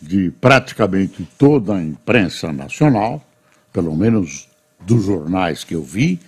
[0.00, 3.24] de praticamente toda a imprensa nacional,
[3.72, 4.48] pelo menos
[4.80, 6.18] dos jornais que eu vi,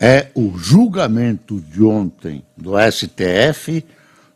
[0.00, 3.84] é o julgamento de ontem do STF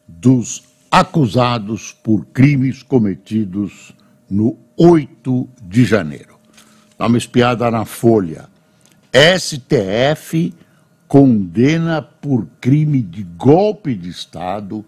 [0.06, 3.92] dos acusados por crimes cometidos
[4.30, 6.38] no 8 de janeiro.
[6.98, 8.48] Dá uma espiada na Folha.
[9.12, 10.54] STF
[11.06, 14.84] condena por crime de golpe de Estado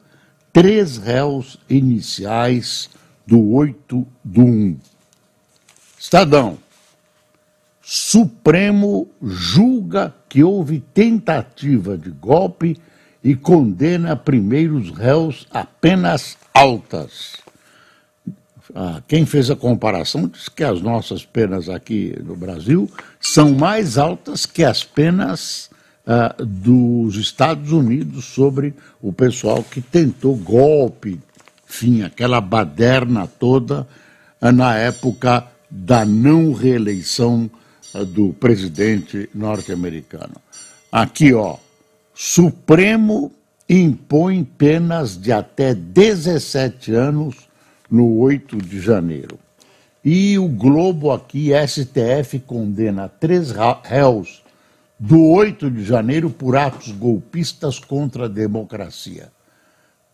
[0.53, 2.91] três réus iniciais
[3.31, 4.77] do 8 do 1.
[5.97, 6.59] Estadão.
[7.81, 12.77] Supremo julga que houve tentativa de golpe
[13.23, 17.37] e condena primeiros réus apenas altas.
[18.75, 23.97] Ah, quem fez a comparação diz que as nossas penas aqui no Brasil são mais
[23.97, 25.71] altas que as penas
[26.05, 31.21] ah, dos Estados Unidos sobre o pessoal que tentou golpe,
[31.71, 33.87] enfim, aquela baderna toda
[34.41, 37.49] eh, na época da não reeleição
[37.95, 40.35] eh, do presidente norte-americano.
[40.91, 41.57] Aqui, ó,
[42.13, 43.31] Supremo
[43.69, 47.37] impõe penas de até 17 anos
[47.89, 49.39] no 8 de janeiro.
[50.05, 53.53] E o Globo aqui, STF, condena três
[53.85, 54.43] réus
[54.99, 59.31] do 8 de janeiro por atos golpistas contra a democracia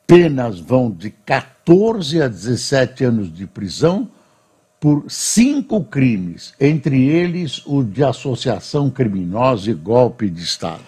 [0.06, 4.08] penas vão de 14 a 17 anos de prisão
[4.78, 10.84] por cinco crimes, entre eles o de associação criminosa e golpe de Estado.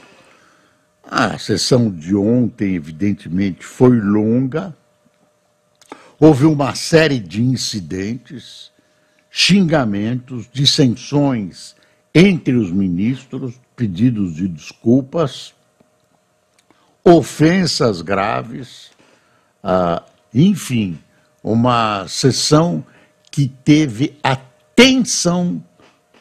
[1.02, 4.76] A sessão de ontem, evidentemente, foi longa,
[6.20, 8.70] houve uma série de incidentes,
[9.30, 11.74] xingamentos, dissensões
[12.14, 15.54] entre os ministros, pedidos de desculpas,
[17.02, 18.90] ofensas graves
[19.62, 20.02] ah,
[20.34, 20.98] enfim,
[21.42, 22.84] uma sessão
[23.30, 24.36] que teve a
[24.74, 25.62] tensão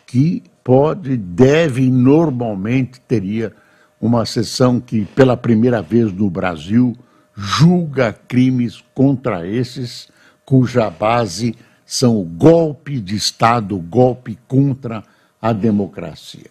[0.06, 3.54] que pode, deve, normalmente teria
[4.00, 6.96] uma sessão que, pela primeira vez no Brasil,
[7.36, 10.10] julga crimes contra esses
[10.46, 11.56] cuja base
[11.86, 15.04] são o golpe de Estado, golpe contra
[15.42, 16.50] a democracia.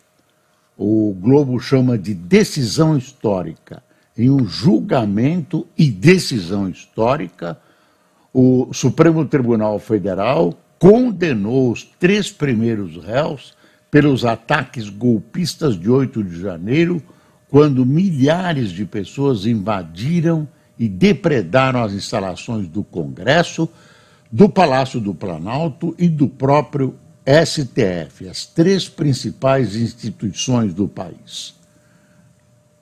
[0.77, 3.83] O Globo chama de decisão histórica
[4.16, 7.59] em um julgamento e decisão histórica,
[8.32, 13.55] o Supremo Tribunal Federal condenou os três primeiros réus
[13.91, 17.03] pelos ataques golpistas de 8 de janeiro,
[17.49, 23.69] quando milhares de pessoas invadiram e depredaram as instalações do Congresso,
[24.31, 26.94] do Palácio do Planalto e do próprio
[27.25, 31.56] STF, as três principais instituições do país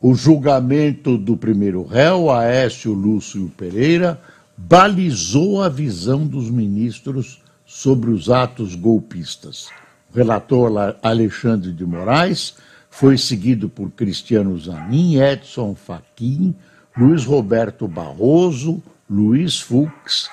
[0.06, 4.20] o julgamento do primeiro réu, Aécio Lúcio Pereira,
[4.54, 9.70] balizou a visão dos ministros sobre os atos golpistas.
[10.12, 10.70] O relator
[11.02, 12.54] Alexandre de Moraes
[12.90, 16.54] foi seguido por Cristiano Zanin, Edson Fachin,
[16.94, 20.28] Luiz Roberto Barroso, Luiz Fux,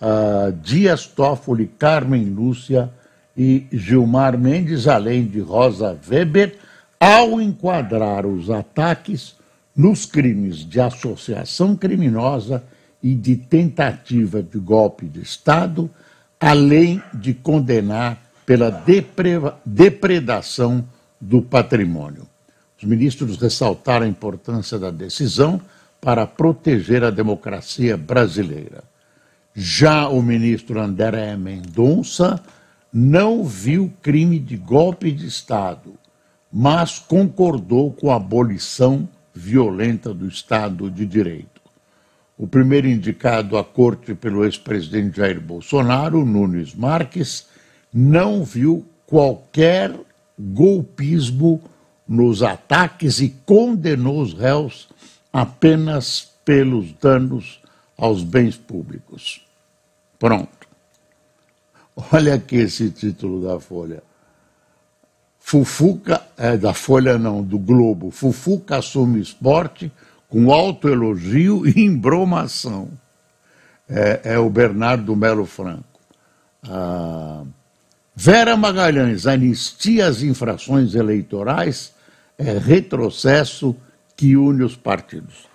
[0.00, 2.88] uh, Dias Toffoli, Carmen Lúcia
[3.36, 6.56] e Gilmar Mendes, além de Rosa Weber,
[6.98, 9.36] ao enquadrar os ataques
[9.74, 12.64] nos crimes de associação criminosa
[13.02, 15.90] e de tentativa de golpe de Estado,
[16.40, 18.70] além de condenar pela
[19.64, 20.84] depredação
[21.20, 22.26] do patrimônio.
[22.78, 25.60] Os ministros ressaltaram a importância da decisão
[26.00, 28.84] para proteger a democracia brasileira.
[29.54, 32.40] Já o ministro André Mendonça
[32.92, 35.94] não viu crime de golpe de Estado
[36.58, 41.60] mas concordou com a abolição violenta do Estado de Direito.
[42.38, 47.46] O primeiro indicado à corte pelo ex-presidente Jair Bolsonaro, Nunes Marques,
[47.92, 49.94] não viu qualquer
[50.38, 51.62] golpismo
[52.08, 54.88] nos ataques e condenou os réus
[55.30, 57.60] apenas pelos danos
[57.98, 59.42] aos bens públicos.
[60.18, 60.66] Pronto.
[62.10, 64.02] Olha aqui esse título da Folha.
[65.48, 69.92] Fufuca, é, da Folha não, do Globo, Fufuca assume esporte
[70.28, 72.88] com autoelogio e embromação.
[73.88, 76.00] É, é o Bernardo Melo Franco.
[76.68, 77.44] ah,
[78.12, 81.94] Vera Magalhães anistia as infrações eleitorais
[82.36, 83.76] é retrocesso
[84.16, 85.46] que une os partidos.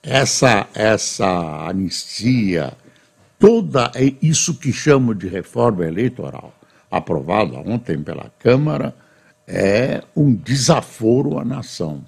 [0.00, 2.72] Essa, essa anistia,
[3.36, 3.90] toda
[4.22, 6.54] isso que chamo de reforma eleitoral,
[6.90, 8.94] aprovada ontem pela Câmara,
[9.46, 12.04] é um desaforo à nação.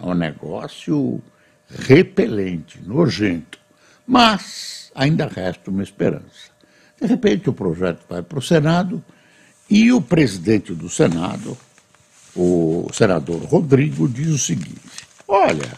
[0.00, 1.22] É um negócio
[1.68, 3.58] repelente, nojento.
[4.06, 6.50] Mas ainda resta uma esperança.
[7.00, 9.02] De repente o projeto vai para o Senado
[9.68, 11.56] e o presidente do Senado,
[12.36, 14.80] o senador Rodrigo, diz o seguinte:
[15.26, 15.72] olha,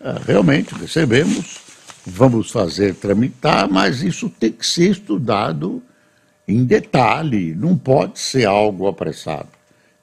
[0.00, 1.58] é, realmente recebemos,
[2.06, 5.82] vamos fazer tramitar, mas isso tem que ser estudado
[6.46, 9.48] em detalhe, não pode ser algo apressado.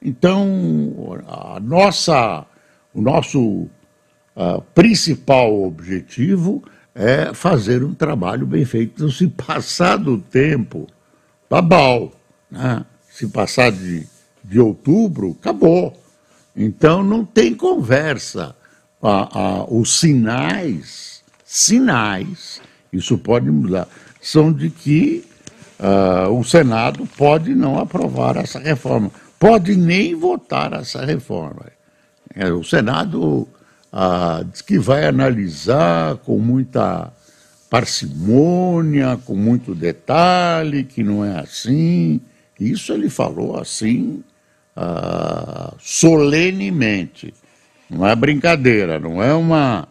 [0.01, 2.45] Então, a nossa,
[2.93, 6.63] o nosso uh, principal objetivo
[6.93, 8.93] é fazer um trabalho bem feito.
[8.95, 10.87] Então, se passar do tempo,
[11.49, 12.11] babau.
[12.51, 12.85] Né?
[13.09, 14.05] Se passar de,
[14.43, 15.97] de outubro, acabou.
[16.55, 18.55] Então, não tem conversa.
[19.01, 22.61] Ah, ah, os sinais, sinais,
[22.91, 23.85] isso pode mudar,
[24.21, 25.25] são de que
[25.83, 31.65] uh, o Senado pode não aprovar essa reforma, pode nem votar essa reforma.
[32.33, 33.47] É, o Senado
[33.91, 37.11] uh, diz que vai analisar com muita
[37.69, 42.21] parcimônia, com muito detalhe, que não é assim.
[42.59, 44.23] Isso ele falou assim,
[44.77, 47.33] uh, solenemente.
[47.89, 49.87] Não é brincadeira, não é uma,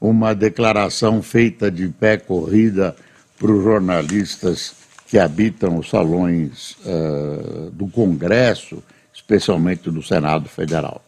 [0.00, 2.96] uma declaração feita de pé corrida
[3.38, 4.74] para os jornalistas
[5.10, 8.80] que habitam os salões uh, do Congresso,
[9.12, 11.02] especialmente do Senado Federal.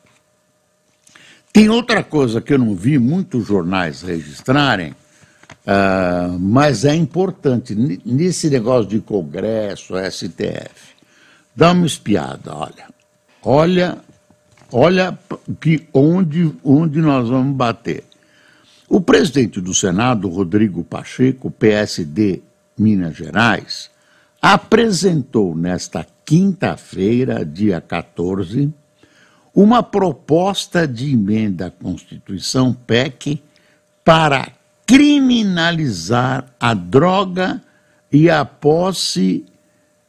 [1.52, 8.50] Tem outra coisa que eu não vi muitos jornais registrarem, uh, mas é importante nesse
[8.50, 10.96] negócio de Congresso, STF.
[11.54, 12.88] Dá uma espiada, olha.
[13.40, 13.98] Olha,
[14.72, 15.16] olha
[15.60, 18.02] que onde, onde nós vamos bater.
[18.88, 22.42] O presidente do Senado, Rodrigo Pacheco, PSD
[22.76, 23.91] Minas Gerais,
[24.42, 28.74] apresentou nesta quinta-feira, dia 14,
[29.54, 33.40] uma proposta de emenda à Constituição PEC
[34.04, 34.48] para
[34.84, 37.62] criminalizar a droga
[38.10, 39.44] e a posse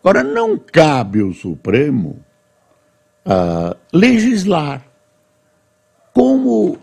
[0.00, 2.18] Agora, não cabe ao Supremo
[3.24, 4.84] uh, legislar.
[6.12, 6.76] Como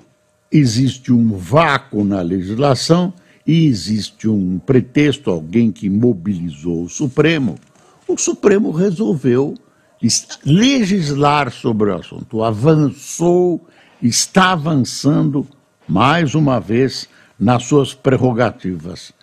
[0.52, 3.14] existe um vácuo na legislação
[3.46, 7.60] e existe um pretexto, alguém que mobilizou o Supremo,
[8.08, 9.56] o Supremo resolveu
[10.46, 13.66] legislar sobre o assunto, avançou,
[14.02, 15.48] está avançando
[15.88, 17.08] mais uma vez
[17.40, 19.14] nas suas prerrogativas.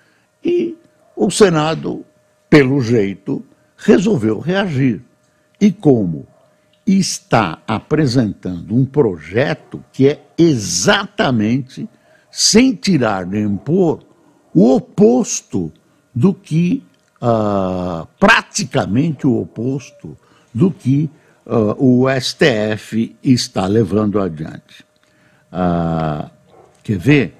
[0.45, 0.77] E
[1.17, 2.05] o Senado,
[2.49, 3.45] pelo jeito,
[3.77, 5.03] resolveu reagir.
[5.61, 6.27] E como?
[6.87, 11.89] Está apresentando um projeto que é exatamente,
[12.31, 14.01] sem tirar nem pôr,
[14.55, 15.73] o oposto
[16.15, 16.83] do que,
[17.23, 20.17] uh, praticamente o oposto
[20.53, 21.11] do que
[21.47, 24.85] uh, o STF está levando adiante.
[25.53, 26.31] Uh,
[26.83, 27.35] quer ver?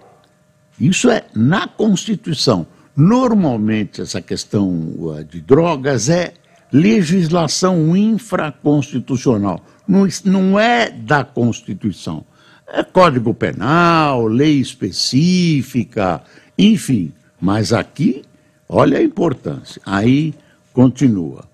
[0.79, 2.67] Isso é na Constituição.
[2.97, 6.35] Normalmente, essa questão uh, de drogas é
[6.73, 9.61] legislação infraconstitucional.
[9.87, 12.25] Não, não é da Constituição.
[12.67, 16.23] É Código Penal, lei específica,
[16.57, 17.13] enfim.
[17.41, 18.23] Mas aqui,
[18.69, 19.83] olha a importância.
[19.85, 20.35] Aí
[20.73, 21.52] continua.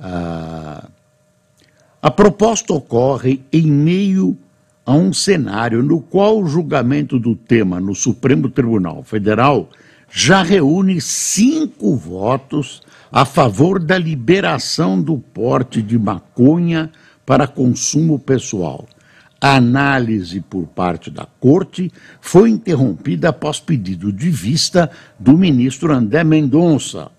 [0.00, 0.88] Ah,
[2.00, 4.36] a proposta ocorre em meio
[4.86, 9.68] a um cenário no qual o julgamento do tema no Supremo Tribunal Federal
[10.10, 12.80] já reúne cinco votos
[13.12, 16.90] a favor da liberação do porte de maconha
[17.26, 18.86] para consumo pessoal.
[19.40, 27.10] análise por parte da Corte foi interrompida após pedido de vista do ministro André Mendonça.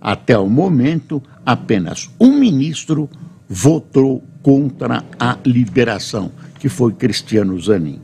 [0.00, 3.08] Até o momento, apenas um ministro
[3.48, 8.00] votou contra a liberação, que foi Cristiano Zanin.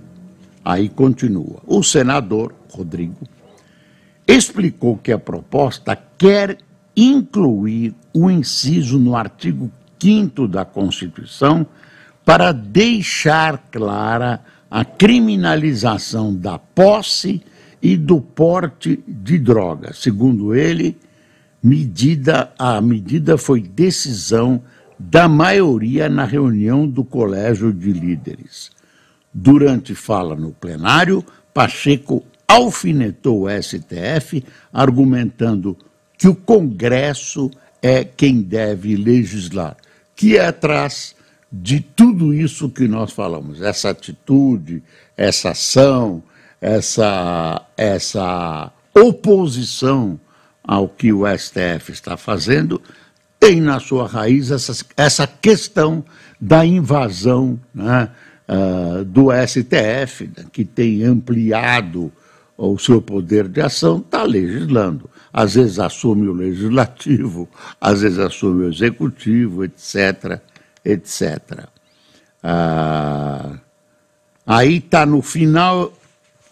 [0.64, 1.62] Aí continua.
[1.66, 3.26] O senador Rodrigo
[4.26, 6.58] explicou que a proposta quer
[6.96, 11.66] incluir o inciso no artigo 5 da Constituição
[12.24, 17.40] para deixar clara a criminalização da posse
[17.80, 19.92] e do porte de droga.
[19.94, 20.96] Segundo ele,
[21.66, 24.62] medida, a medida foi decisão
[24.96, 28.70] da maioria na reunião do Colégio de Líderes.
[29.34, 35.76] Durante fala no plenário, Pacheco alfinetou o STF, argumentando
[36.16, 37.50] que o Congresso
[37.82, 39.76] é quem deve legislar,
[40.14, 41.16] que é atrás
[41.52, 44.84] de tudo isso que nós falamos, essa atitude,
[45.16, 46.22] essa ação,
[46.60, 50.18] essa, essa oposição
[50.66, 52.80] ao que o STF está fazendo,
[53.38, 56.04] tem na sua raiz essa, essa questão
[56.40, 58.10] da invasão né,
[58.48, 62.10] uh, do STF, que tem ampliado
[62.56, 65.08] o seu poder de ação, está legislando.
[65.32, 67.48] Às vezes assume o legislativo,
[67.80, 70.40] às vezes assume o executivo, etc
[70.86, 71.66] etc.
[72.42, 73.58] Ah,
[74.46, 75.92] aí está no final,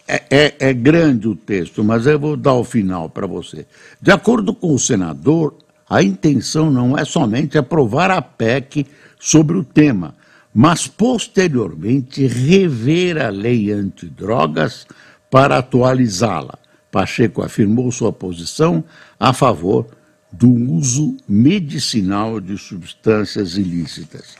[0.07, 3.65] é, é, é, grande o texto, mas eu vou dar o final para você.
[4.01, 5.55] De acordo com o senador,
[5.89, 8.85] a intenção não é somente aprovar a PEC
[9.19, 10.15] sobre o tema,
[10.53, 14.85] mas posteriormente rever a lei antidrogas
[15.29, 16.57] para atualizá-la.
[16.91, 18.83] Pacheco afirmou sua posição
[19.19, 19.87] a favor
[20.31, 24.35] do uso medicinal de substâncias ilícitas.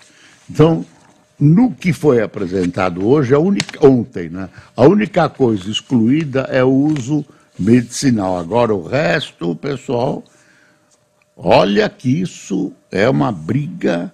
[0.49, 0.85] Então,
[1.39, 7.25] no que foi apresentado hoje, única, ontem, né, a única coisa excluída é o uso
[7.59, 8.37] medicinal.
[8.37, 10.23] Agora, o resto, pessoal,
[11.35, 14.13] olha que isso é uma briga,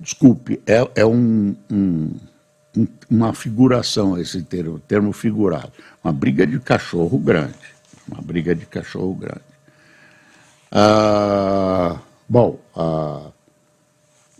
[0.00, 2.10] desculpe, é, é um, um,
[3.10, 7.54] uma figuração esse termo, termo figurado, uma briga de cachorro grande,
[8.08, 9.52] uma briga de cachorro grande.
[10.70, 13.30] Ah, bom, ah,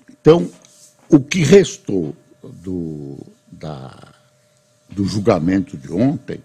[0.08, 0.48] então,
[1.10, 3.18] o que restou do,
[3.50, 4.14] da,
[4.90, 6.40] do julgamento de ontem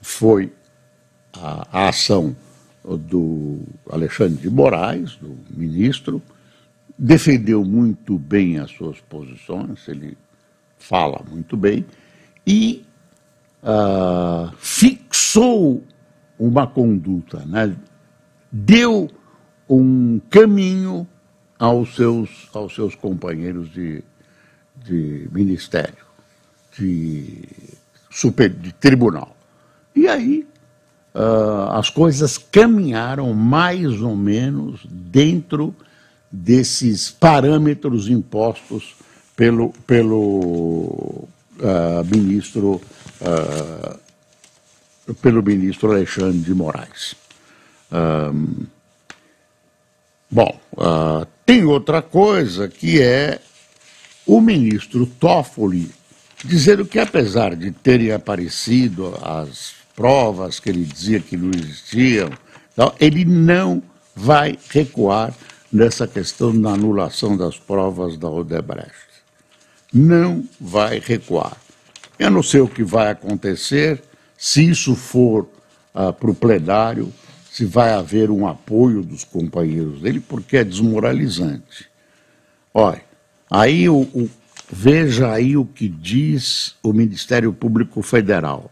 [0.00, 0.52] foi
[1.32, 2.36] a, a ação
[2.84, 6.22] do Alexandre de Moraes, do ministro,
[6.98, 10.16] defendeu muito bem as suas posições, ele
[10.78, 11.84] fala muito bem,
[12.46, 12.84] e
[13.62, 15.84] uh, fixou
[16.38, 17.76] uma conduta, né?
[18.50, 19.10] deu
[19.68, 21.06] um caminho
[21.58, 24.02] aos seus, aos seus companheiros de,
[24.84, 26.04] de ministério,
[26.78, 27.44] de,
[28.10, 29.36] super, de tribunal.
[29.94, 30.46] E aí
[31.14, 35.74] uh, as coisas caminharam mais ou menos dentro
[36.30, 38.94] desses parâmetros impostos
[39.34, 42.80] pelo, pelo uh, ministro
[43.20, 43.98] uh,
[45.22, 47.16] pelo ministro Alexandre de Moraes.
[47.90, 48.66] Um,
[50.30, 50.60] bom,
[51.46, 53.40] tem outra coisa que é
[54.28, 55.90] o ministro Toffoli
[56.44, 62.30] dizendo que, apesar de terem aparecido as provas que ele dizia que não existiam,
[63.00, 63.82] ele não
[64.14, 65.34] vai recuar
[65.72, 69.08] nessa questão da anulação das provas da Odebrecht.
[69.92, 71.56] Não vai recuar.
[72.18, 74.02] Eu não sei o que vai acontecer
[74.36, 75.48] se isso for
[75.94, 77.12] uh, para o plenário
[77.50, 81.88] se vai haver um apoio dos companheiros dele, porque é desmoralizante.
[82.72, 83.07] Olha,
[83.50, 84.30] aí o, o,
[84.70, 88.70] veja aí o que diz o Ministério Público Federal.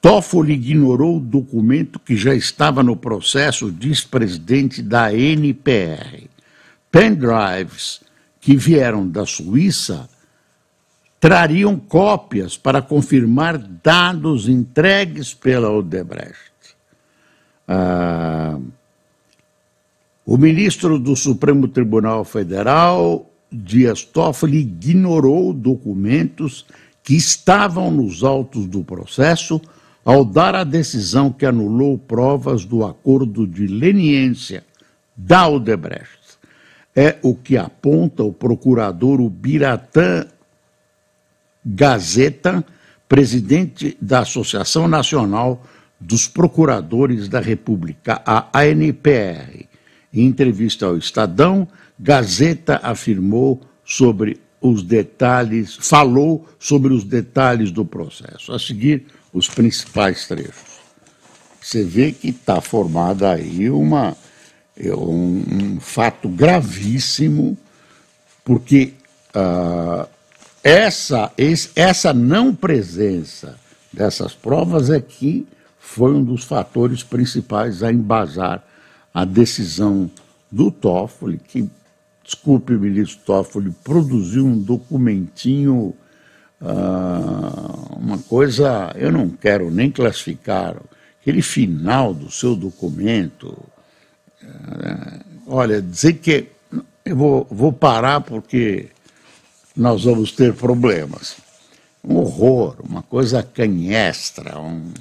[0.00, 6.28] Toffoli ignorou o documento que já estava no processo, diz presidente da NPR.
[6.90, 8.00] Pendrives
[8.40, 10.08] que vieram da Suíça
[11.20, 16.50] trariam cópias para confirmar dados entregues pela Odebrecht.
[17.68, 18.58] Ah,
[20.24, 26.66] o ministro do Supremo Tribunal Federal, Dias Toffoli, ignorou documentos
[27.02, 29.60] que estavam nos autos do processo
[30.04, 34.64] ao dar a decisão que anulou provas do acordo de leniência
[35.16, 36.38] da Odebrecht.
[36.94, 40.26] É o que aponta o procurador Ubiratã
[41.64, 42.64] Gazeta,
[43.08, 45.62] presidente da Associação Nacional
[46.00, 49.66] dos Procuradores da República, a ANPR.
[50.12, 51.68] Em entrevista ao Estadão,
[52.02, 58.52] Gazeta afirmou sobre os detalhes, falou sobre os detalhes do processo.
[58.52, 60.80] A seguir, os principais trechos.
[61.60, 64.16] Você vê que está formada aí uma,
[64.76, 67.56] é, um, um, fato gravíssimo,
[68.44, 68.94] porque
[69.36, 70.08] uh,
[70.64, 73.56] essa, esse, essa não presença
[73.92, 75.46] dessas provas é que
[75.78, 78.64] foi um dos fatores principais a embasar
[79.12, 80.10] a decisão
[80.50, 81.68] do Toffoli, que,
[82.30, 85.94] desculpe ministro Toffoli, produziu um documentinho,
[86.60, 90.76] uh, uma coisa, eu não quero nem classificar,
[91.20, 93.48] aquele final do seu documento,
[94.42, 96.46] uh, olha, dizer que
[97.04, 98.90] eu vou, vou parar porque
[99.76, 101.36] nós vamos ter problemas.
[102.02, 104.92] Um horror, uma coisa canhestra, um,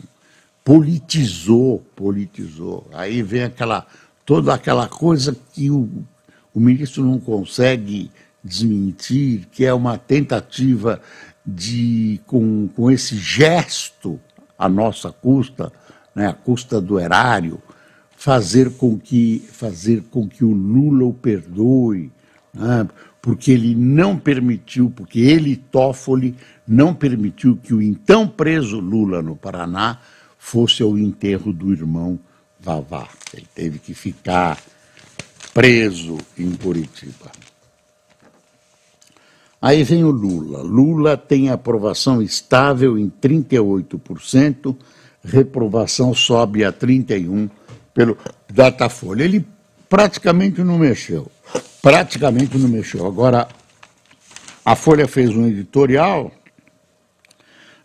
[0.66, 2.88] politizou, politizou.
[2.92, 3.86] Aí vem aquela
[4.26, 5.90] toda aquela coisa que o,
[6.60, 8.12] o ministro não consegue
[8.44, 11.02] desmentir, que é uma tentativa
[11.46, 14.20] de, com, com esse gesto,
[14.58, 15.72] a nossa custa,
[16.14, 17.62] né, a custa do erário,
[18.18, 22.12] fazer com que, fazer com que o Lula o perdoe,
[22.54, 22.86] né,
[23.22, 26.36] porque ele não permitiu, porque ele, Toffoli,
[26.68, 30.00] não permitiu que o então preso Lula no Paraná
[30.38, 32.20] fosse ao enterro do irmão
[32.60, 33.08] Vavá.
[33.34, 34.58] Ele teve que ficar
[35.54, 37.32] preso em Curitiba.
[39.62, 40.62] Aí vem o Lula.
[40.62, 44.76] Lula tem aprovação estável em 38%,
[45.24, 47.50] reprovação sobe a 31%
[47.94, 49.24] pelo Datafolha.
[49.24, 49.46] Ele
[49.90, 51.30] praticamente não mexeu.
[51.82, 53.06] Praticamente não mexeu.
[53.06, 53.48] Agora,
[54.64, 56.32] a Folha fez um editorial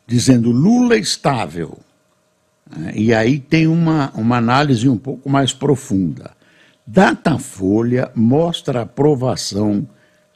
[0.07, 1.79] dizendo Lula estável,
[2.95, 6.34] e aí tem uma, uma análise um pouco mais profunda.
[6.87, 9.89] Datafolha mostra aprovação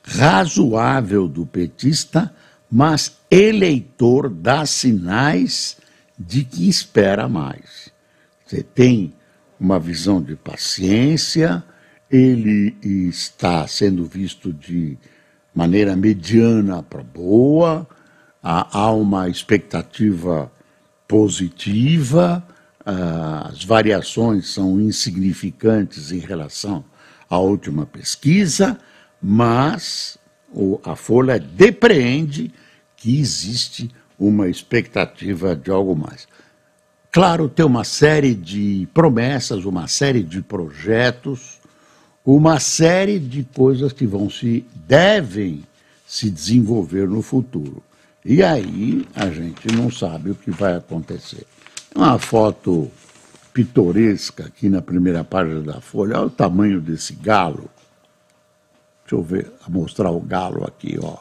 [0.03, 2.33] razoável do petista,
[2.71, 5.77] mas eleitor dá sinais
[6.19, 7.91] de que espera mais.
[8.47, 9.13] Você tem
[9.61, 11.63] uma visão de paciência,
[12.11, 14.97] ele está sendo visto de
[15.55, 17.87] maneira mediana para boa,
[18.43, 20.51] há, uma expectativa
[21.07, 22.43] positiva,
[22.91, 26.83] as variações são insignificantes em relação
[27.29, 28.79] à última pesquisa,
[29.21, 30.17] mas
[30.83, 32.51] a Folha depreende
[32.97, 36.27] que existe uma expectativa de algo mais.
[37.13, 41.59] Claro, tem uma série de promessas, uma série de projetos,
[42.25, 45.63] uma série de coisas que vão se devem
[46.07, 47.83] se desenvolver no futuro.
[48.25, 51.47] E aí a gente não sabe o que vai acontecer.
[51.99, 52.89] Uma foto
[53.53, 56.19] pitoresca aqui na primeira página da Folha.
[56.19, 57.69] Olha o tamanho desse galo.
[59.03, 61.17] Deixa eu ver, mostrar o galo aqui, ó.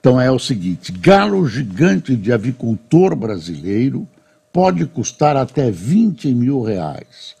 [0.00, 4.08] Então é o seguinte: galo gigante de avicultor brasileiro
[4.52, 7.36] pode custar até 20 mil reais.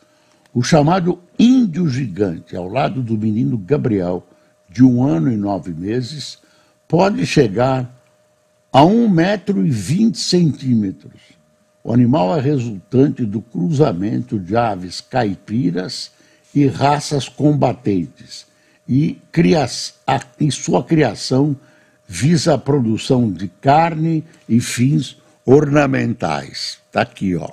[0.54, 4.24] O chamado índio gigante, ao lado do menino Gabriel,
[4.70, 6.38] de um ano e nove meses,
[6.86, 7.92] pode chegar
[8.72, 11.37] a 1,20 metro e 20 centímetros.
[11.82, 16.10] O animal é resultante do cruzamento de aves caipiras
[16.54, 18.46] e raças combatentes,
[18.88, 19.66] e, cria
[20.06, 21.54] a, e sua criação
[22.06, 26.78] visa a produção de carne e fins ornamentais.
[26.86, 27.50] Está aqui, ó.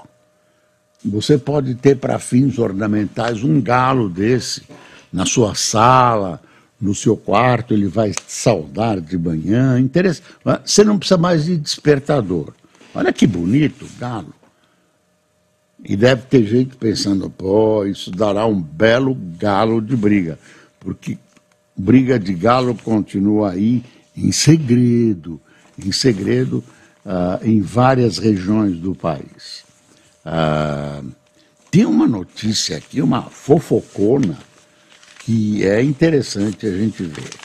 [1.03, 4.63] Você pode ter para fins ornamentais um galo desse
[5.11, 6.41] na sua sala,
[6.79, 9.79] no seu quarto, ele vai saudar de manhã.
[9.79, 10.21] Interessa...
[10.63, 12.53] Você não precisa mais de despertador.
[12.95, 14.33] Olha que bonito, galo.
[15.83, 20.39] E deve ter gente pensando, pô, isso dará um belo galo de briga.
[20.79, 21.17] Porque
[21.75, 23.83] briga de galo continua aí
[24.15, 25.41] em segredo,
[25.77, 26.63] em segredo
[27.05, 29.65] uh, em várias regiões do país.
[30.25, 31.11] Uh,
[31.69, 34.39] tem uma notícia aqui, uma fofocona,
[35.19, 37.44] que é interessante a gente ver.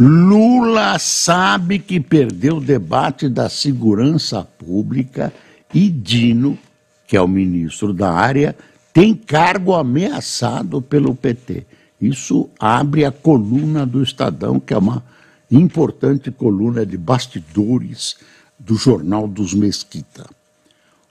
[0.00, 5.32] Lula sabe que perdeu o debate da segurança pública
[5.74, 6.56] e Dino,
[7.04, 8.54] que é o ministro da área,
[8.92, 11.66] tem cargo ameaçado pelo PT.
[12.00, 15.02] Isso abre a coluna do Estadão, que é uma
[15.50, 18.18] importante coluna de bastidores
[18.56, 20.30] do Jornal dos Mesquita.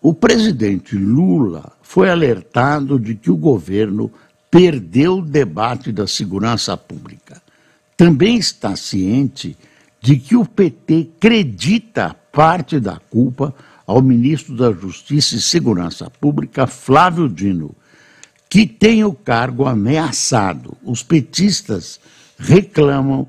[0.02, 4.10] O presidente Lula foi alertado de que o governo
[4.50, 7.42] perdeu o debate da segurança pública.
[7.98, 9.58] Também está ciente
[10.00, 13.54] de que o PT acredita parte da culpa
[13.88, 17.76] ao ministro da Justiça e Segurança Pública, Flávio Dino,
[18.48, 20.78] que tem o cargo ameaçado.
[20.84, 22.00] Os petistas
[22.38, 23.28] reclamam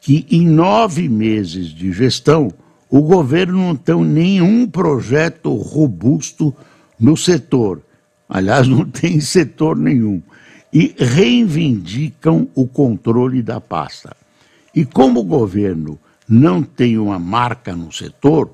[0.00, 2.50] que em nove meses de gestão
[2.88, 6.54] o governo não tem nenhum projeto robusto
[6.98, 7.82] no setor.
[8.28, 10.22] Aliás, não tem setor nenhum.
[10.78, 14.14] E reivindicam o controle da pasta.
[14.74, 18.52] E como o governo não tem uma marca no setor,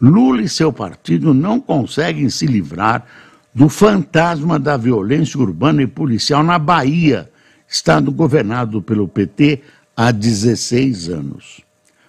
[0.00, 3.04] Lula e seu partido não conseguem se livrar
[3.52, 7.28] do fantasma da violência urbana e policial na Bahia,
[7.66, 9.60] estado governado pelo PT
[9.96, 11.60] há 16 anos.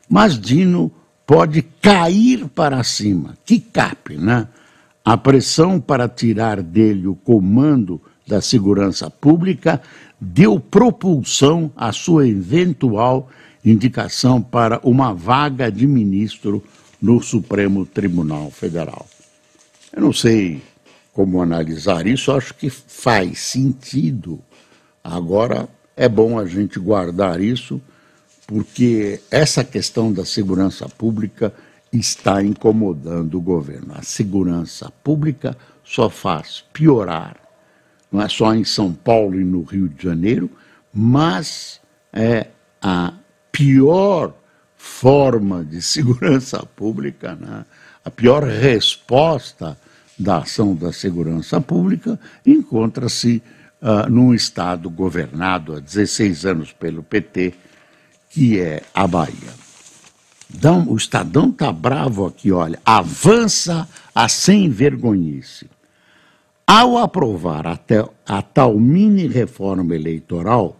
[0.08, 0.91] Mas Dino
[1.25, 4.47] pode cair para cima, que cape, né?
[5.04, 9.81] A pressão para tirar dele o comando da segurança pública
[10.19, 13.29] deu propulsão à sua eventual
[13.63, 16.63] indicação para uma vaga de ministro
[17.01, 19.05] no Supremo Tribunal Federal.
[19.91, 20.61] Eu não sei
[21.13, 24.39] como analisar isso, acho que faz sentido.
[25.03, 27.81] Agora, é bom a gente guardar isso,
[28.45, 31.53] porque essa questão da segurança pública
[31.91, 33.93] está incomodando o governo.
[33.95, 37.38] A segurança pública só faz piorar,
[38.15, 40.49] não é só em São Paulo e no Rio de Janeiro,
[40.93, 41.82] mas
[42.13, 42.47] é
[42.82, 43.13] a
[43.51, 44.34] pior
[44.78, 47.65] forma de segurança pública, né?
[48.06, 49.78] a pior resposta
[50.17, 53.43] da ação da segurança pública encontra-se
[53.82, 57.54] uh, num Estado governado há 16 anos pelo PT,
[58.30, 59.65] que é a Bahia.
[60.54, 65.67] Então, o Estadão está bravo aqui, olha, avança a sem vergonhice.
[66.67, 70.80] Ao aprovar até a tal mini reforma eleitoral,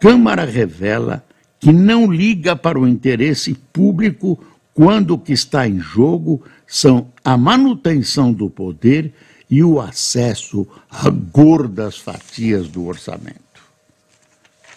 [0.00, 1.22] Câmara revela
[1.60, 7.36] que não liga para o interesse público quando o que está em jogo são a
[7.36, 9.12] manutenção do poder
[9.48, 13.38] e o acesso a gordas fatias do orçamento.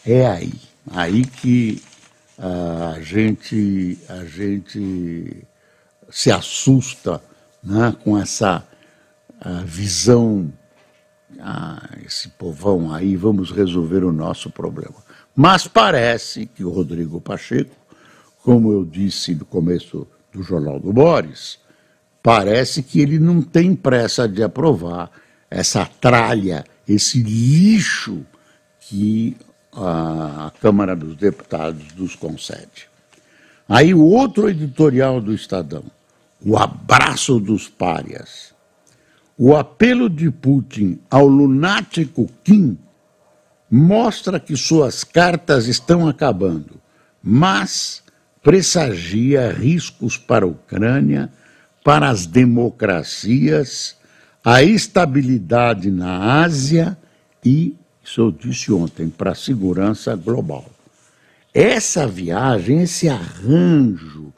[0.05, 0.53] É aí,
[0.91, 1.81] aí que
[2.37, 5.37] uh, a gente a gente
[6.09, 7.23] se assusta
[7.63, 8.67] né, com essa
[9.45, 10.51] uh, visão,
[11.39, 14.95] ah, esse povão aí, vamos resolver o nosso problema.
[15.35, 17.75] Mas parece que o Rodrigo Pacheco,
[18.43, 21.59] como eu disse no começo do Jornal do Boris,
[22.21, 25.11] parece que ele não tem pressa de aprovar
[25.49, 28.25] essa tralha, esse lixo
[28.79, 29.35] que
[29.75, 32.87] a Câmara dos Deputados nos concede.
[33.67, 35.83] Aí o outro editorial do Estadão,
[36.45, 38.52] o abraço dos párias.
[39.45, 42.77] O apelo de Putin ao lunático Kim
[43.69, 46.79] mostra que suas cartas estão acabando,
[47.21, 48.01] mas
[48.41, 51.29] pressagia riscos para a Ucrânia
[51.83, 53.97] para as democracias,
[54.45, 56.97] a estabilidade na Ásia
[57.43, 60.63] e, isso eu disse ontem, para a segurança global.
[61.53, 64.31] Essa viagem, esse arranjo,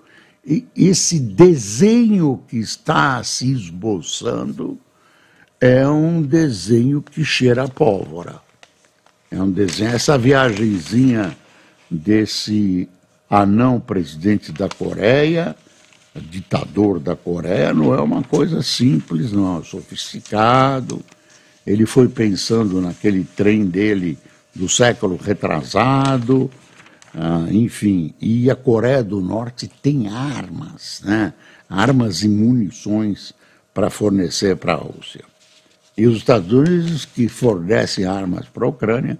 [0.75, 4.79] esse desenho que está se esboçando
[5.59, 8.41] é um desenho que cheira a pólvora.
[9.31, 11.35] É um desenho, essa viagemzinha
[11.89, 12.87] desse
[13.29, 15.55] anão presidente da Coreia
[16.21, 21.01] ditador da Coreia não é uma coisa simples, não, é sofisticado.
[21.65, 24.17] Ele foi pensando naquele trem dele
[24.53, 26.49] do século retrasado,
[27.13, 28.13] ah, enfim.
[28.21, 31.33] E a Coreia do Norte tem armas, né?
[31.69, 33.33] armas e munições
[33.73, 35.23] para fornecer para a Rússia.
[35.97, 39.17] E os Estados Unidos, que fornecem armas para a Ucrânia,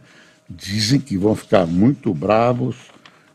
[0.50, 2.76] dizem que vão ficar muito bravos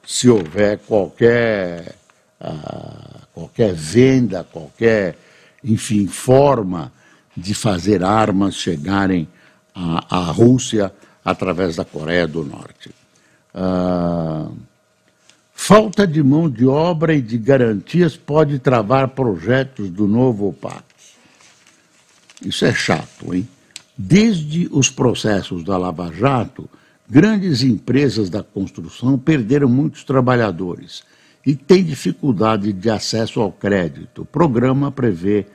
[0.07, 1.95] se houver qualquer.
[2.41, 5.17] Ah, qualquer venda, qualquer,
[5.63, 6.93] enfim, forma
[7.37, 9.29] de fazer armas chegarem
[9.75, 10.93] à, à Rússia
[11.25, 12.91] através da Coreia do Norte.
[13.55, 14.49] Ah,
[15.55, 20.90] falta de mão de obra e de garantias pode travar projetos do novo OPAC.
[22.45, 23.49] Isso é chato, hein?
[23.97, 26.69] Desde os processos da Lava Jato,
[27.09, 31.03] grandes empresas da construção perderam muitos trabalhadores
[31.45, 34.23] e tem dificuldade de acesso ao crédito.
[34.23, 35.47] O programa prevê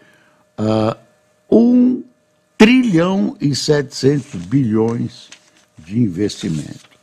[0.60, 0.96] uh,
[1.50, 2.04] 1
[2.58, 5.30] trilhão e 700 bilhões
[5.78, 6.96] de investimento.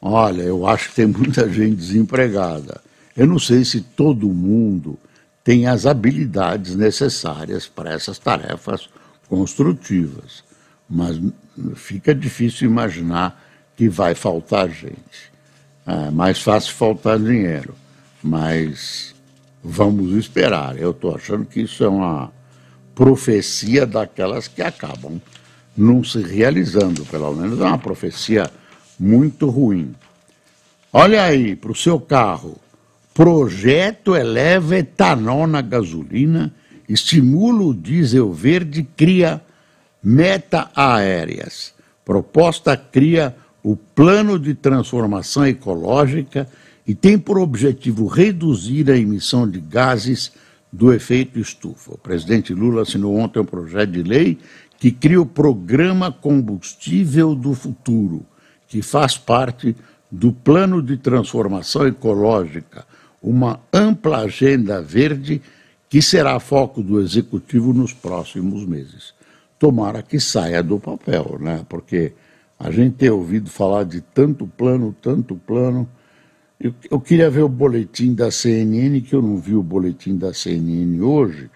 [0.00, 2.80] Olha, eu acho que tem muita gente desempregada.
[3.16, 4.98] Eu não sei se todo mundo
[5.48, 8.86] tem as habilidades necessárias para essas tarefas
[9.30, 10.44] construtivas,
[10.86, 11.18] mas
[11.74, 13.42] fica difícil imaginar
[13.74, 15.32] que vai faltar gente.
[15.86, 17.74] É mais fácil faltar dinheiro,
[18.22, 19.14] mas
[19.64, 20.78] vamos esperar.
[20.78, 22.30] Eu estou achando que isso é uma
[22.94, 25.18] profecia daquelas que acabam
[25.74, 28.50] não se realizando, pelo menos é uma profecia
[29.00, 29.94] muito ruim.
[30.92, 32.60] Olha aí, para o seu carro.
[33.18, 36.54] Projeto eleva etanol na gasolina,
[36.88, 39.42] estimula o diesel verde, cria
[40.00, 41.74] meta aéreas.
[42.04, 46.48] Proposta cria o plano de transformação ecológica
[46.86, 50.30] e tem por objetivo reduzir a emissão de gases
[50.72, 51.94] do efeito estufa.
[51.94, 54.38] O presidente Lula assinou ontem um projeto de lei
[54.78, 58.24] que cria o Programa Combustível do Futuro,
[58.68, 59.74] que faz parte
[60.08, 62.86] do Plano de Transformação Ecológica,
[63.22, 65.42] uma ampla agenda verde
[65.88, 69.14] que será foco do Executivo nos próximos meses.
[69.58, 71.64] Tomara que saia do papel, né?
[71.68, 72.12] Porque
[72.58, 75.88] a gente tem ouvido falar de tanto plano, tanto plano.
[76.60, 80.34] Eu, eu, queria ver o boletim da CNN, que eu não vi o boletim da
[80.34, 81.50] CNN hoje.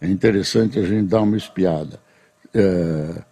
[0.00, 2.00] É interessante a gente dar uma espiada.
[2.52, 3.22] É,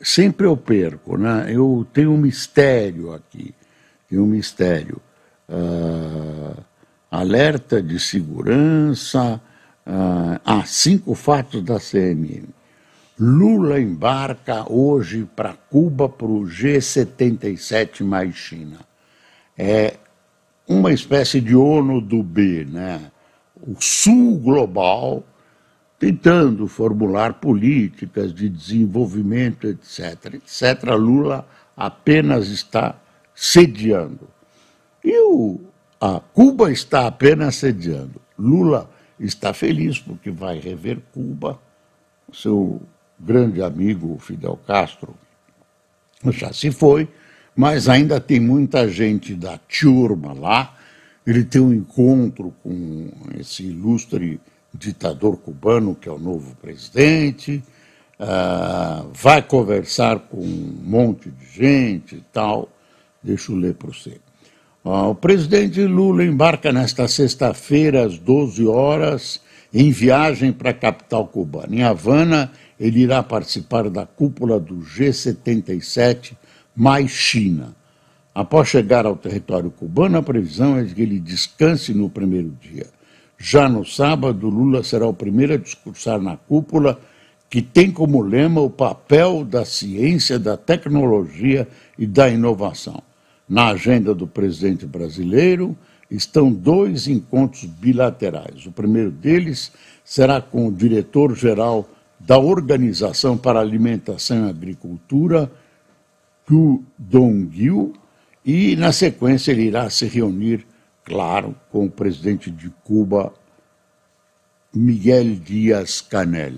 [0.00, 1.46] sempre eu perco, né?
[1.48, 3.54] Eu tenho um mistério aqui,
[4.08, 5.00] tenho um mistério.
[5.48, 6.62] Uh,
[7.14, 9.40] alerta de segurança,
[9.86, 12.44] uh, ah, cinco fatos da CNN.
[13.18, 18.78] Lula embarca hoje para Cuba para o G77 mais China.
[19.56, 19.94] É
[20.66, 23.00] uma espécie de ONU do B, né?
[23.62, 25.22] O Sul global
[25.96, 30.82] tentando formular políticas de desenvolvimento, etc, etc.
[30.98, 31.46] Lula
[31.76, 32.96] apenas está
[33.32, 34.28] sediando.
[35.04, 35.60] E o,
[36.00, 38.20] a Cuba está apenas sediando.
[38.38, 41.58] Lula está feliz porque vai rever Cuba,
[42.32, 42.82] seu
[43.18, 45.14] grande amigo Fidel Castro
[46.32, 47.08] já se foi,
[47.54, 50.76] mas ainda tem muita gente da turma lá.
[51.26, 54.40] Ele tem um encontro com esse ilustre
[54.72, 57.62] ditador cubano, que é o novo presidente,
[58.18, 62.68] uh, vai conversar com um monte de gente e tal.
[63.22, 64.20] Deixa eu ler para você.
[64.84, 69.40] Uh, o presidente Lula embarca nesta sexta-feira, às 12 horas,
[69.72, 71.74] em viagem para a capital cubana.
[71.74, 76.32] Em Havana, ele irá participar da cúpula do G77
[76.76, 77.74] mais China.
[78.34, 82.86] Após chegar ao território cubano, a previsão é de que ele descanse no primeiro dia.
[83.38, 87.00] Já no sábado, Lula será o primeiro a discursar na cúpula,
[87.48, 91.66] que tem como lema o papel da ciência, da tecnologia
[91.98, 93.02] e da inovação.
[93.54, 95.78] Na agenda do presidente brasileiro
[96.10, 98.66] estão dois encontros bilaterais.
[98.66, 99.70] O primeiro deles
[100.04, 101.88] será com o diretor-geral
[102.18, 105.48] da Organização para Alimentação e Agricultura,
[106.44, 107.92] Ku Dong-il,
[108.44, 110.66] e, na sequência, ele irá se reunir,
[111.04, 113.32] claro, com o presidente de Cuba,
[114.74, 116.54] Miguel Dias-Canel.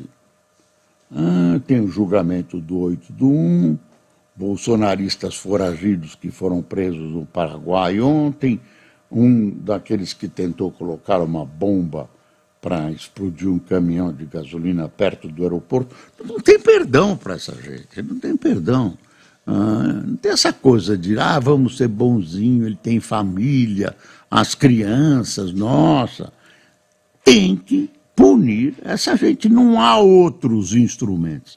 [1.15, 3.79] Ah, tem o julgamento do 8 do 1,
[4.37, 8.61] bolsonaristas foragidos que foram presos no Paraguai ontem,
[9.11, 12.09] um daqueles que tentou colocar uma bomba
[12.61, 15.95] para explodir um caminhão de gasolina perto do aeroporto.
[16.25, 18.99] Não tem perdão para essa gente, não tem perdão.
[19.47, 23.97] Ah, não tem essa coisa de, ah, vamos ser bonzinho, ele tem família,
[24.29, 26.33] as crianças, nossa.
[27.25, 31.57] Tem que punir essa gente, não há outros instrumentos.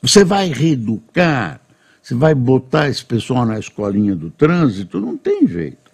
[0.00, 1.60] Você vai reeducar,
[2.02, 5.90] você vai botar esse pessoal na escolinha do trânsito, não tem jeito.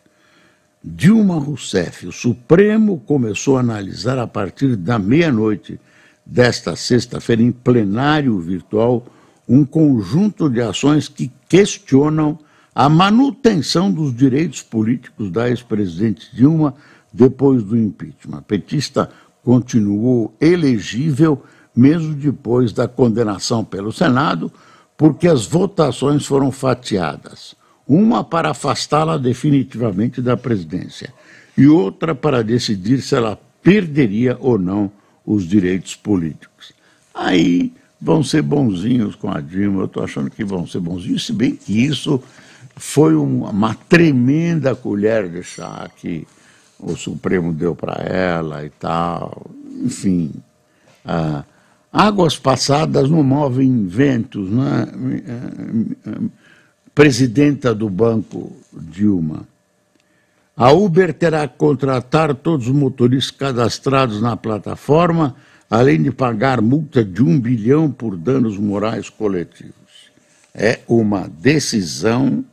[0.83, 5.79] Dilma Rousseff, o Supremo começou a analisar a partir da meia-noite
[6.25, 9.07] desta sexta-feira, em plenário virtual,
[9.47, 12.39] um conjunto de ações que questionam
[12.75, 16.75] a manutenção dos direitos políticos da ex-presidente Dilma
[17.13, 18.39] depois do impeachment.
[18.39, 19.11] A petista
[19.43, 21.43] continuou elegível
[21.75, 24.53] mesmo depois da condenação pelo Senado,
[24.99, 27.57] porque as votações foram fatiadas
[27.87, 31.15] uma para afastá-la definitivamente da presidência
[31.57, 34.93] e outra para decidir se ela perderia ou não
[35.25, 36.73] os direitos políticos.
[37.15, 41.33] Aí vão ser bonzinhos com a Dilma, eu estou achando que vão ser bonzinhos, se
[41.33, 42.23] bem que isso
[42.77, 46.27] foi uma tremenda colher de chá que
[46.79, 49.47] o Supremo deu para ela e tal.
[49.83, 50.33] Enfim,
[51.05, 51.43] ah,
[51.93, 54.87] águas passadas não movem ventos, né?
[56.95, 59.47] presidenta do banco Dilma.
[60.57, 65.37] A Uber terá que contratar todos os motoristas cadastrados na plataforma,
[65.71, 69.73] além de pagar multa de um bilhão por danos morais coletivos.
[70.53, 72.45] É uma decisão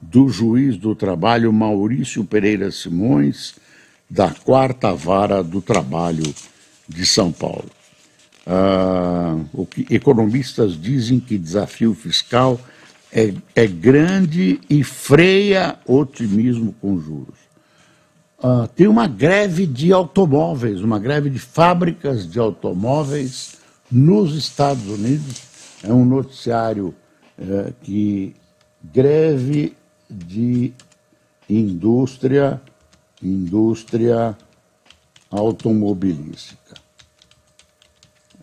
[0.00, 3.54] do juiz do trabalho Maurício Pereira Simões,
[4.10, 6.34] da quarta vara do trabalho
[6.88, 7.75] de São Paulo.
[8.46, 12.60] Ah, o que economistas dizem que desafio fiscal
[13.12, 17.46] é, é grande e freia otimismo com juros.
[18.38, 23.56] Uh, tem uma greve de automóveis, uma greve de fábricas de automóveis
[23.90, 25.42] nos Estados Unidos.
[25.82, 26.94] É um noticiário
[27.38, 28.36] uh, que
[28.84, 29.74] greve
[30.08, 30.72] de
[31.48, 32.60] indústria,
[33.22, 34.36] indústria
[35.30, 36.85] automobilística.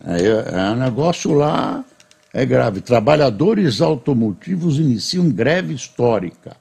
[0.06, 1.84] É, é um negócio lá
[2.32, 2.80] é grave.
[2.80, 6.56] Trabalhadores automotivos iniciam greve histórica.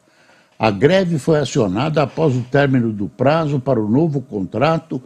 [0.58, 5.01] A greve foi acionada após o término do prazo para o novo contrato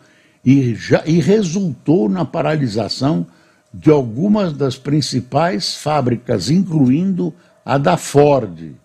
[0.46, 3.26] e, já, e resultou na paralisação
[3.74, 7.34] de algumas das principais fábricas, incluindo
[7.66, 8.76] a da Ford.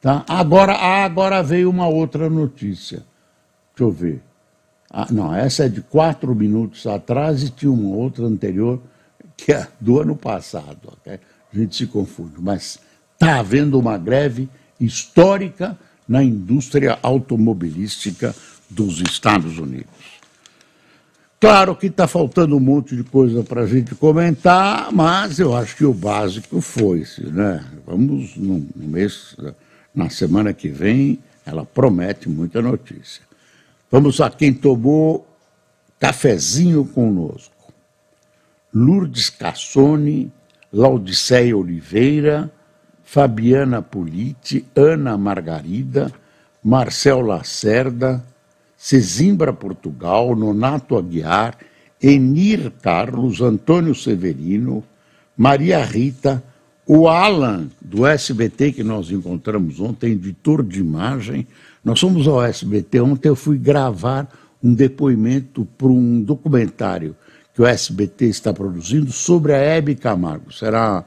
[0.00, 0.24] Tá?
[0.28, 3.02] Agora, agora veio uma outra notícia.
[3.74, 4.22] Deixa eu ver.
[4.96, 8.80] Ah, não, essa é de quatro minutos atrás e tinha uma outra anterior
[9.36, 10.92] que é do ano passado.
[11.00, 11.18] Okay?
[11.52, 12.78] A gente se confunde, mas
[13.12, 15.76] está havendo uma greve histórica
[16.06, 18.32] na indústria automobilística
[18.70, 19.90] dos Estados Unidos.
[21.40, 25.74] Claro que está faltando um monte de coisa para a gente comentar, mas eu acho
[25.74, 27.64] que o básico foi, né?
[27.84, 29.36] Vamos no, mês,
[29.92, 33.33] na semana que vem, ela promete muita notícia.
[33.90, 35.26] Vamos a quem tomou
[36.00, 37.72] cafezinho conosco.
[38.72, 40.32] Lourdes Cassone,
[40.72, 42.50] Laudiceia Oliveira,
[43.04, 46.12] Fabiana Politi, Ana Margarida,
[46.62, 48.24] Marcel Lacerda,
[48.76, 51.56] Cezimbra Portugal, Nonato Aguiar,
[52.02, 54.82] Enir Carlos, Antônio Severino,
[55.36, 56.42] Maria Rita,
[56.86, 61.46] o Alan, do SBT, que nós encontramos ontem, editor de imagem.
[61.84, 63.00] Nós somos ao SBT.
[63.00, 64.26] Ontem eu fui gravar
[64.62, 67.14] um depoimento para um documentário
[67.52, 70.52] que o SBT está produzindo sobre a Hebe Camargo.
[70.52, 71.04] Será,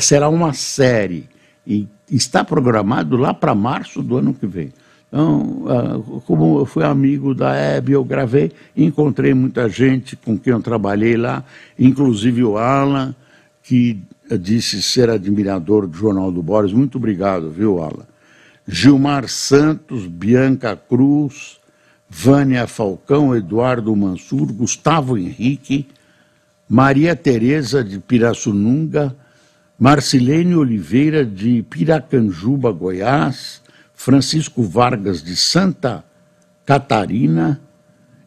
[0.00, 1.28] será uma série
[1.66, 4.72] e está programado lá para março do ano que vem.
[5.08, 10.52] Então, ah, como eu fui amigo da Hebe, eu gravei, encontrei muita gente com quem
[10.52, 11.42] eu trabalhei lá,
[11.78, 13.14] inclusive o Alan,
[13.62, 14.00] que
[14.38, 16.72] disse ser admirador do Jornal do Boris.
[16.72, 18.06] Muito obrigado, viu, Alan?
[18.68, 21.58] Gilmar Santos, Bianca Cruz,
[22.08, 25.86] Vânia Falcão, Eduardo Mansur, Gustavo Henrique,
[26.68, 29.16] Maria Tereza de Pirassununga,
[29.78, 33.62] Marcilene Oliveira de Piracanjuba, Goiás,
[33.94, 36.04] Francisco Vargas de Santa
[36.64, 37.60] Catarina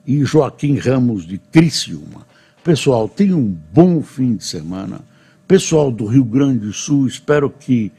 [0.06, 2.26] e Joaquim Ramos de Criciúma.
[2.64, 5.02] Pessoal, tenham um bom fim de semana.
[5.48, 7.92] Pessoal do Rio Grande do Sul, espero que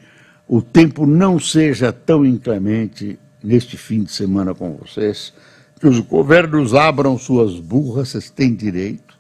[0.53, 5.33] o tempo não seja tão inclemente neste fim de semana com vocês
[5.79, 9.17] que os governos abram suas burras, vocês têm direito,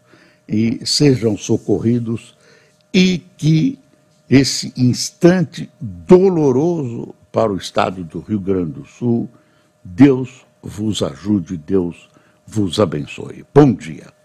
[0.49, 2.37] e sejam socorridos,
[2.93, 3.79] e que
[4.29, 9.29] esse instante doloroso para o estado do Rio Grande do Sul,
[9.85, 12.11] Deus vos ajude, Deus
[12.45, 13.45] vos abençoe.
[13.55, 14.20] Bom dia.